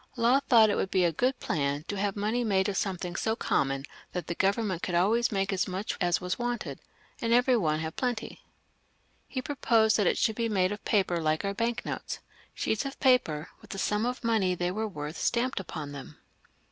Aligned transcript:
Law 0.15 0.39
thought 0.49 0.71
it 0.71 0.77
would 0.77 0.89
be 0.89 1.03
a 1.05 1.11
good 1.11 1.39
kM«i 1.39 1.43
XLVi.] 1.43 1.45
LOUIS 1.45 1.79
XV, 1.79 1.85
365 1.85 1.85
plan 1.85 1.85
to 1.89 2.01
have 2.01 2.15
money 2.15 2.43
made 2.43 2.69
of 2.69 2.75
something 2.77 3.15
so 3.15 3.35
common 3.35 3.85
that 4.13 4.25
the 4.25 4.33
Government 4.33 4.81
could 4.81 4.95
always 4.95 5.31
make 5.31 5.53
as 5.53 5.67
much 5.67 5.95
as 6.01 6.19
was 6.19 6.39
wanted, 6.39 6.79
and 7.21 7.31
every 7.31 7.55
one 7.55 7.81
have 7.81 7.95
plenty. 7.95 8.41
He 9.27 9.43
proposed 9.43 9.97
that 9.97 10.07
it 10.07 10.17
should 10.17 10.35
be 10.35 10.49
made 10.49 10.71
of 10.71 10.83
paper 10.85 11.21
like 11.21 11.45
our 11.45 11.53
bank 11.53 11.85
notes— 11.85 12.17
sheets 12.55 12.83
of 12.83 12.99
paper, 12.99 13.49
with 13.61 13.69
the 13.69 13.77
sum 13.77 14.07
of 14.07 14.23
money 14.23 14.55
they 14.55 14.71
were 14.71 14.87
worth 14.87 15.17
stamped 15.19 15.59
upon 15.59 15.91
them. 15.91 16.17